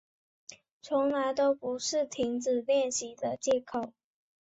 [0.81, 3.93] 从来都不是停止练习的借口